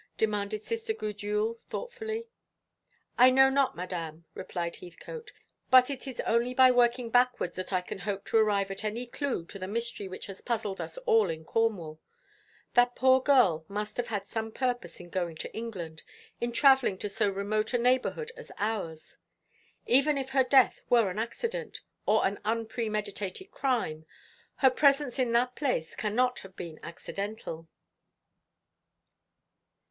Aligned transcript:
demanded 0.17 0.63
Sister 0.63 0.95
Gudule 0.95 1.59
thoughtfully. 1.69 2.25
"I 3.19 3.29
know 3.29 3.49
not, 3.51 3.75
Madame," 3.75 4.25
replied 4.33 4.77
Heathcote; 4.77 5.29
"but 5.69 5.91
it 5.91 6.07
is 6.07 6.19
only 6.21 6.55
by 6.55 6.71
working 6.71 7.11
backwards 7.11 7.55
that 7.57 7.71
I 7.71 7.81
can 7.81 7.99
hope 7.99 8.25
to 8.25 8.37
arrive 8.37 8.71
at 8.71 8.83
any 8.83 9.05
clue 9.05 9.45
to 9.45 9.59
the 9.59 9.67
mystery 9.67 10.07
which 10.07 10.25
has 10.25 10.41
puzzled 10.41 10.81
us 10.81 10.97
all 11.05 11.29
in 11.29 11.45
Cornwall. 11.45 11.99
That 12.73 12.95
poor 12.95 13.21
girl 13.21 13.63
must 13.67 13.95
have 13.97 14.07
had 14.07 14.25
some 14.27 14.51
purpose 14.51 14.99
in 14.99 15.11
going 15.11 15.35
to 15.35 15.55
England, 15.55 16.01
in 16.39 16.51
travelling 16.51 16.97
to 16.97 17.07
so 17.07 17.29
remote 17.29 17.71
a 17.75 17.77
neighbourhood 17.77 18.31
as 18.35 18.51
ours. 18.57 19.17
Even 19.85 20.17
if 20.17 20.29
her 20.29 20.43
death 20.43 20.81
were 20.89 21.11
an 21.11 21.19
accident, 21.19 21.81
or 22.07 22.25
an 22.25 22.39
unpremeditated 22.43 23.51
crime, 23.51 24.07
her 24.55 24.71
presence 24.71 25.19
in 25.19 25.31
that 25.33 25.55
place 25.55 25.95
cannot 25.95 26.39
have 26.39 26.55
been 26.55 26.79
accidental." 26.81 27.67